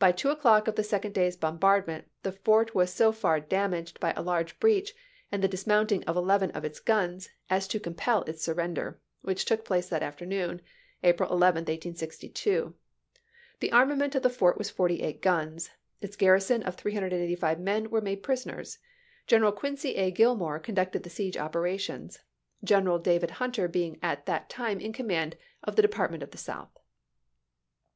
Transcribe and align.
By 0.00 0.10
two 0.10 0.30
o'clock 0.30 0.66
of 0.66 0.74
the 0.74 0.82
second 0.82 1.14
day's 1.14 1.36
bombardment 1.36 2.08
the 2.24 2.32
fort 2.32 2.74
was 2.74 2.92
so 2.92 3.12
far 3.12 3.38
damaged 3.38 4.00
by 4.00 4.12
a 4.16 4.20
large 4.20 4.58
breach 4.58 4.92
and 5.30 5.40
the 5.40 5.46
dismounting 5.46 6.02
of 6.02 6.16
eleven 6.16 6.50
of 6.50 6.64
its 6.64 6.80
guns 6.80 7.28
as 7.48 7.68
to 7.68 7.78
compel 7.78 8.24
its 8.24 8.42
surrender, 8.42 8.98
which 9.20 9.44
took 9.44 9.60
Gillmore, 9.64 9.78
o 9.78 9.80
jr 9.80 9.82
7 9.82 9.82
ocr2o; 9.84 9.88
place 9.88 9.88
that 9.90 10.02
afternoon, 10.02 10.62
April 11.04 11.30
11, 11.30 11.60
1862. 11.60 12.74
The 13.60 13.70
arma 13.70 13.90
^"voi. 13.90 13.90
vi.f* 13.90 13.98
ment 14.00 14.14
of 14.16 14.24
the 14.24 14.30
fort 14.30 14.58
was 14.58 14.68
forty 14.68 15.00
eight 15.00 15.22
guns; 15.22 15.70
its 16.00 16.16
garrison 16.16 16.62
i)i>. 16.62 16.64
149, 16.64 17.40
155 17.40 17.58
^£ 17.58 17.60
2g5 17.62 17.62
men 17.62 17.90
were 17.90 18.00
made 18.00 18.24
prisoners. 18.24 18.78
General 19.28 19.52
Quincy 19.52 19.94
A. 19.94 20.10
Gillmore 20.10 20.58
conducted 20.60 21.04
the 21.04 21.08
siege 21.08 21.36
operations. 21.36 22.18
General 22.64 22.98
David 22.98 23.30
Hunter 23.38 23.68
being 23.68 24.00
at 24.02 24.26
that 24.26 24.50
time 24.50 24.80
in 24.80 24.92
command 24.92 25.36
of 25.62 25.76
the 25.76 25.82
Department 25.82 26.24
of 26.24 26.32
the 26.32 26.36
South. 26.38 26.76